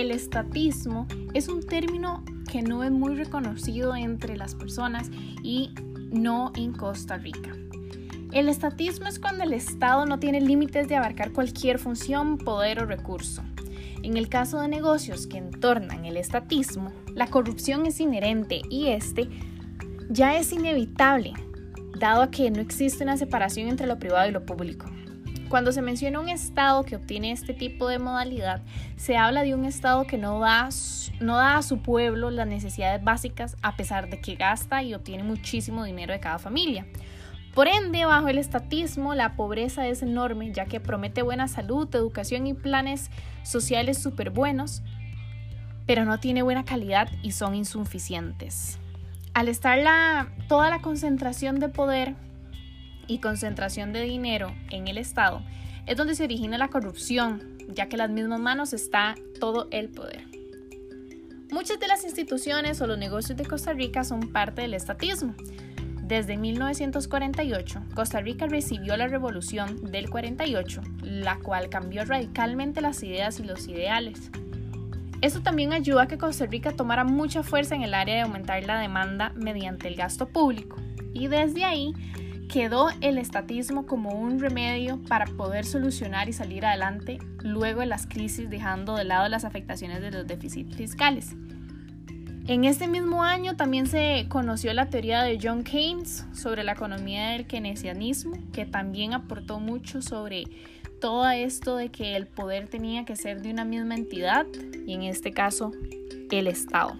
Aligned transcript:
el 0.00 0.10
estatismo 0.10 1.06
es 1.34 1.48
un 1.48 1.62
término 1.62 2.24
que 2.50 2.62
no 2.62 2.82
es 2.84 2.90
muy 2.90 3.14
reconocido 3.14 3.94
entre 3.94 4.36
las 4.36 4.54
personas 4.54 5.10
y 5.42 5.72
no 6.10 6.52
en 6.56 6.72
Costa 6.72 7.18
Rica. 7.18 7.50
El 8.32 8.48
estatismo 8.48 9.06
es 9.08 9.18
cuando 9.18 9.44
el 9.44 9.52
Estado 9.52 10.06
no 10.06 10.18
tiene 10.18 10.40
límites 10.40 10.88
de 10.88 10.96
abarcar 10.96 11.32
cualquier 11.32 11.78
función, 11.78 12.38
poder 12.38 12.82
o 12.82 12.86
recurso. 12.86 13.42
En 14.02 14.16
el 14.16 14.28
caso 14.28 14.60
de 14.60 14.68
negocios 14.68 15.26
que 15.26 15.38
entornan 15.38 16.04
el 16.04 16.16
estatismo, 16.16 16.92
la 17.14 17.26
corrupción 17.26 17.86
es 17.86 18.00
inherente 18.00 18.62
y 18.70 18.88
este 18.88 19.28
ya 20.08 20.36
es 20.36 20.52
inevitable, 20.52 21.34
dado 21.98 22.30
que 22.30 22.50
no 22.50 22.60
existe 22.60 23.04
una 23.04 23.16
separación 23.16 23.68
entre 23.68 23.86
lo 23.86 23.98
privado 23.98 24.28
y 24.28 24.32
lo 24.32 24.46
público. 24.46 24.86
Cuando 25.50 25.72
se 25.72 25.82
menciona 25.82 26.20
un 26.20 26.28
Estado 26.28 26.84
que 26.84 26.94
obtiene 26.94 27.32
este 27.32 27.54
tipo 27.54 27.88
de 27.88 27.98
modalidad, 27.98 28.62
se 28.96 29.16
habla 29.16 29.42
de 29.42 29.52
un 29.52 29.64
Estado 29.64 30.06
que 30.06 30.16
no 30.16 30.38
da, 30.38 30.68
no 31.18 31.36
da 31.38 31.56
a 31.56 31.62
su 31.62 31.78
pueblo 31.82 32.30
las 32.30 32.46
necesidades 32.46 33.02
básicas 33.02 33.56
a 33.60 33.74
pesar 33.74 34.08
de 34.08 34.20
que 34.20 34.36
gasta 34.36 34.80
y 34.84 34.94
obtiene 34.94 35.24
muchísimo 35.24 35.82
dinero 35.82 36.12
de 36.12 36.20
cada 36.20 36.38
familia. 36.38 36.86
Por 37.52 37.66
ende, 37.66 38.04
bajo 38.04 38.28
el 38.28 38.38
estatismo, 38.38 39.16
la 39.16 39.34
pobreza 39.34 39.88
es 39.88 40.02
enorme, 40.02 40.52
ya 40.52 40.66
que 40.66 40.78
promete 40.78 41.22
buena 41.22 41.48
salud, 41.48 41.92
educación 41.96 42.46
y 42.46 42.54
planes 42.54 43.10
sociales 43.42 44.00
súper 44.00 44.30
buenos, 44.30 44.84
pero 45.84 46.04
no 46.04 46.20
tiene 46.20 46.42
buena 46.42 46.64
calidad 46.64 47.08
y 47.24 47.32
son 47.32 47.56
insuficientes. 47.56 48.78
Al 49.34 49.48
estar 49.48 49.78
la, 49.78 50.28
toda 50.46 50.70
la 50.70 50.80
concentración 50.80 51.58
de 51.58 51.70
poder 51.70 52.14
y 53.10 53.18
concentración 53.18 53.92
de 53.92 54.02
dinero 54.02 54.54
en 54.70 54.86
el 54.86 54.96
Estado, 54.96 55.42
es 55.86 55.96
donde 55.96 56.14
se 56.14 56.22
origina 56.22 56.58
la 56.58 56.68
corrupción, 56.68 57.42
ya 57.68 57.88
que 57.88 57.96
las 57.96 58.08
mismas 58.08 58.38
manos 58.38 58.72
está 58.72 59.16
todo 59.40 59.66
el 59.72 59.88
poder. 59.88 60.24
Muchas 61.50 61.80
de 61.80 61.88
las 61.88 62.04
instituciones 62.04 62.80
o 62.80 62.86
los 62.86 62.96
negocios 62.96 63.36
de 63.36 63.44
Costa 63.44 63.72
Rica 63.72 64.04
son 64.04 64.32
parte 64.32 64.62
del 64.62 64.74
estatismo. 64.74 65.34
Desde 66.04 66.36
1948, 66.36 67.82
Costa 67.94 68.20
Rica 68.20 68.46
recibió 68.46 68.96
la 68.96 69.08
revolución 69.08 69.90
del 69.90 70.08
48, 70.08 70.80
la 71.02 71.38
cual 71.40 71.68
cambió 71.68 72.04
radicalmente 72.04 72.80
las 72.80 73.02
ideas 73.02 73.40
y 73.40 73.42
los 73.42 73.66
ideales. 73.66 74.30
Esto 75.20 75.42
también 75.42 75.72
ayudó 75.72 75.98
a 75.98 76.06
que 76.06 76.16
Costa 76.16 76.46
Rica 76.46 76.70
tomara 76.70 77.02
mucha 77.02 77.42
fuerza 77.42 77.74
en 77.74 77.82
el 77.82 77.94
área 77.94 78.14
de 78.14 78.20
aumentar 78.22 78.62
la 78.64 78.78
demanda 78.78 79.32
mediante 79.34 79.88
el 79.88 79.96
gasto 79.96 80.28
público. 80.28 80.76
Y 81.12 81.26
desde 81.26 81.64
ahí 81.64 81.92
quedó 82.50 82.88
el 83.00 83.16
estatismo 83.16 83.86
como 83.86 84.10
un 84.10 84.40
remedio 84.40 85.00
para 85.08 85.26
poder 85.26 85.64
solucionar 85.64 86.28
y 86.28 86.32
salir 86.32 86.66
adelante 86.66 87.18
luego 87.42 87.80
de 87.80 87.86
las 87.86 88.06
crisis 88.06 88.50
dejando 88.50 88.96
de 88.96 89.04
lado 89.04 89.28
las 89.28 89.44
afectaciones 89.44 90.00
de 90.00 90.10
los 90.10 90.26
déficits 90.26 90.74
fiscales. 90.74 91.36
En 92.48 92.64
este 92.64 92.88
mismo 92.88 93.22
año 93.22 93.54
también 93.54 93.86
se 93.86 94.26
conoció 94.28 94.74
la 94.74 94.86
teoría 94.86 95.22
de 95.22 95.38
John 95.40 95.62
Keynes 95.62 96.26
sobre 96.32 96.64
la 96.64 96.72
economía 96.72 97.30
del 97.30 97.46
keynesianismo, 97.46 98.36
que 98.52 98.66
también 98.66 99.14
aportó 99.14 99.60
mucho 99.60 100.02
sobre 100.02 100.44
todo 101.00 101.30
esto 101.30 101.76
de 101.76 101.90
que 101.90 102.16
el 102.16 102.26
poder 102.26 102.66
tenía 102.66 103.04
que 103.04 103.14
ser 103.14 103.42
de 103.42 103.52
una 103.52 103.64
misma 103.64 103.94
entidad 103.94 104.46
y 104.86 104.92
en 104.92 105.02
este 105.02 105.30
caso 105.30 105.70
el 106.30 106.48
Estado. 106.48 106.96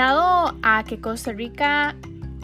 Dado 0.00 0.56
a 0.62 0.82
que 0.84 0.98
Costa 0.98 1.30
Rica 1.30 1.94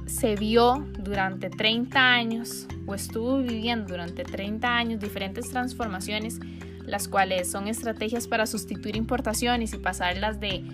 se 0.05 0.37
vio 0.37 0.87
durante 0.99 1.49
30 1.49 1.99
años 1.99 2.67
o 2.85 2.95
estuvo 2.95 3.39
viviendo 3.39 3.87
durante 3.87 4.25
30 4.25 4.77
años 4.77 5.01
diferentes 5.01 5.49
transformaciones, 5.49 6.39
las 6.85 7.09
cuales 7.09 7.51
son 7.51 7.67
estrategias 7.67 8.29
para 8.29 8.45
sustituir 8.45 8.95
importaciones 8.95 9.73
y 9.73 9.79
pasarlas 9.79 10.39
de 10.39 10.65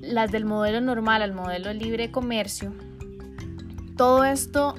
las 0.00 0.32
del 0.32 0.46
modelo 0.46 0.80
normal 0.80 1.22
al 1.22 1.32
modelo 1.32 1.72
libre 1.72 2.08
de 2.08 2.10
comercio, 2.10 2.72
todo 3.96 4.24
esto 4.24 4.74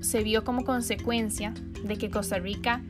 se 0.00 0.22
vio 0.22 0.42
como 0.42 0.64
consecuencia 0.64 1.52
de 1.82 1.98
que 1.98 2.08
Costa 2.08 2.38
Rica 2.38 2.80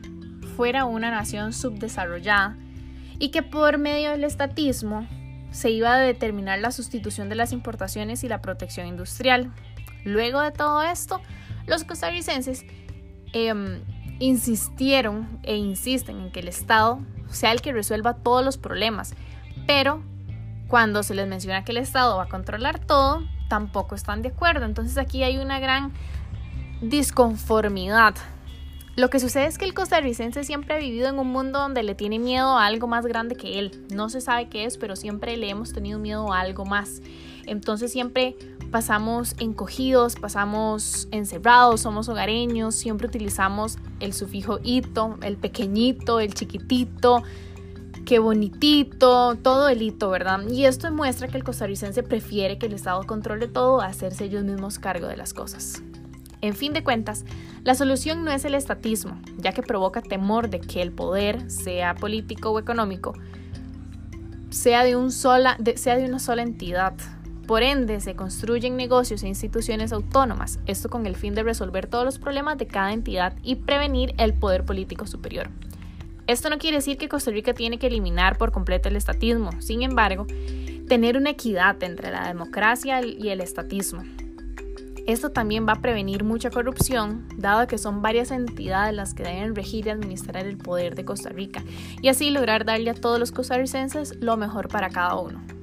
fuera 0.55 0.85
una 0.85 1.11
nación 1.11 1.51
subdesarrollada 1.51 2.55
y 3.19 3.31
que 3.31 3.43
por 3.43 3.77
medio 3.77 4.11
del 4.11 4.23
estatismo 4.23 5.05
se 5.55 5.69
iba 5.69 5.93
a 5.93 5.97
determinar 5.97 6.59
la 6.59 6.71
sustitución 6.71 7.29
de 7.29 7.35
las 7.35 7.53
importaciones 7.53 8.25
y 8.25 8.27
la 8.27 8.41
protección 8.41 8.87
industrial. 8.87 9.53
Luego 10.03 10.41
de 10.41 10.51
todo 10.51 10.83
esto, 10.83 11.21
los 11.65 11.85
costarricenses 11.85 12.65
em, 13.31 13.79
insistieron 14.19 15.39
e 15.43 15.55
insisten 15.55 16.19
en 16.19 16.31
que 16.31 16.41
el 16.41 16.49
Estado 16.49 16.99
sea 17.29 17.53
el 17.53 17.61
que 17.61 17.71
resuelva 17.71 18.15
todos 18.15 18.43
los 18.43 18.57
problemas, 18.57 19.15
pero 19.65 20.03
cuando 20.67 21.03
se 21.03 21.15
les 21.15 21.25
menciona 21.25 21.63
que 21.63 21.71
el 21.71 21.77
Estado 21.77 22.17
va 22.17 22.23
a 22.23 22.29
controlar 22.29 22.79
todo, 22.79 23.23
tampoco 23.47 23.95
están 23.95 24.21
de 24.23 24.29
acuerdo. 24.29 24.65
Entonces 24.65 24.97
aquí 24.97 25.23
hay 25.23 25.37
una 25.37 25.59
gran 25.59 25.93
disconformidad 26.81 28.15
lo 28.95 29.09
que 29.09 29.19
sucede 29.19 29.45
es 29.45 29.57
que 29.57 29.65
el 29.65 29.73
costarricense 29.73 30.43
siempre 30.45 30.75
ha 30.75 30.77
vivido 30.77 31.09
en 31.09 31.19
un 31.19 31.27
mundo 31.27 31.59
donde 31.59 31.83
le 31.83 31.95
tiene 31.95 32.17
miedo 32.17 32.57
a 32.57 32.65
algo 32.65 32.87
más 32.87 33.05
grande 33.05 33.35
que 33.35 33.59
él. 33.59 33.85
No 33.93 34.09
se 34.09 34.21
sabe 34.21 34.47
qué 34.47 34.63
es, 34.63 34.77
pero 34.77 34.95
siempre 34.95 35.35
le 35.35 35.49
hemos 35.49 35.73
tenido 35.73 35.99
miedo 35.99 36.31
a 36.31 36.39
algo 36.39 36.65
más. 36.65 37.01
Entonces 37.45 37.91
siempre 37.91 38.37
pasamos 38.71 39.35
encogidos, 39.39 40.15
pasamos 40.15 41.09
encerrados, 41.11 41.81
somos 41.81 42.07
hogareños, 42.07 42.75
siempre 42.75 43.07
utilizamos 43.07 43.77
el 43.99 44.13
sufijo 44.13 44.59
hito, 44.63 45.17
el 45.21 45.35
pequeñito, 45.35 46.21
el 46.21 46.33
chiquitito, 46.33 47.21
qué 48.05 48.19
bonitito, 48.19 49.35
todo 49.35 49.67
el 49.67 49.81
hito, 49.81 50.09
¿verdad? 50.09 50.47
Y 50.47 50.65
esto 50.65 50.87
demuestra 50.87 51.27
que 51.27 51.37
el 51.37 51.43
costarricense 51.43 52.01
prefiere 52.01 52.57
que 52.57 52.67
el 52.67 52.73
Estado 52.73 53.03
controle 53.03 53.49
todo 53.49 53.81
a 53.81 53.87
hacerse 53.87 54.25
ellos 54.25 54.45
mismos 54.45 54.79
cargo 54.79 55.07
de 55.07 55.17
las 55.17 55.33
cosas. 55.33 55.83
En 56.45 56.53
fin 56.53 56.73
de 56.73 56.83
cuentas, 56.83 57.25
la 57.63 57.73
solución 57.73 58.23
no 58.23 58.31
es 58.31 58.45
el 58.45 58.53
estatismo, 58.53 59.19
ya 59.37 59.51
que 59.51 59.63
provoca 59.63 60.03
temor 60.03 60.47
de 60.51 60.59
que 60.59 60.83
el 60.83 60.91
poder, 60.91 61.49
sea 61.49 61.95
político 61.95 62.51
o 62.51 62.59
económico, 62.59 63.15
sea 64.51 64.83
de, 64.83 64.95
una 64.95 65.09
sola 65.09 66.43
entidad. 66.43 66.93
Por 67.47 67.63
ende, 67.63 67.99
se 67.99 68.15
construyen 68.15 68.77
negocios 68.77 69.23
e 69.23 69.27
instituciones 69.27 69.91
autónomas, 69.91 70.59
esto 70.67 70.87
con 70.87 71.07
el 71.07 71.15
fin 71.15 71.33
de 71.33 71.41
resolver 71.41 71.87
todos 71.87 72.05
los 72.05 72.19
problemas 72.19 72.59
de 72.59 72.67
cada 72.67 72.93
entidad 72.93 73.33
y 73.41 73.55
prevenir 73.55 74.13
el 74.19 74.35
poder 74.35 74.65
político 74.65 75.07
superior. 75.07 75.49
Esto 76.27 76.51
no 76.51 76.59
quiere 76.59 76.77
decir 76.77 76.99
que 76.99 77.09
Costa 77.09 77.31
Rica 77.31 77.55
tiene 77.55 77.79
que 77.79 77.87
eliminar 77.87 78.37
por 78.37 78.51
completo 78.51 78.87
el 78.87 78.97
estatismo, 78.97 79.49
sin 79.63 79.81
embargo, 79.81 80.27
tener 80.87 81.17
una 81.17 81.31
equidad 81.31 81.81
entre 81.81 82.11
la 82.11 82.27
democracia 82.27 83.03
y 83.03 83.29
el 83.29 83.41
estatismo. 83.41 84.03
Esto 85.05 85.29
también 85.29 85.67
va 85.67 85.73
a 85.73 85.81
prevenir 85.81 86.23
mucha 86.23 86.49
corrupción, 86.49 87.27
dado 87.37 87.67
que 87.67 87.77
son 87.77 88.01
varias 88.01 88.31
entidades 88.31 88.95
las 88.95 89.13
que 89.13 89.23
deben 89.23 89.55
regir 89.55 89.85
y 89.85 89.91
administrar 89.91 90.45
el 90.47 90.57
poder 90.57 90.95
de 90.95 91.05
Costa 91.05 91.29
Rica, 91.29 91.63
y 92.01 92.07
así 92.07 92.31
lograr 92.31 92.65
darle 92.65 92.89
a 92.89 92.95
todos 92.95 93.19
los 93.19 93.31
costarricenses 93.31 94.15
lo 94.19 94.35
mejor 94.35 94.67
para 94.67 94.89
cada 94.89 95.15
uno. 95.15 95.54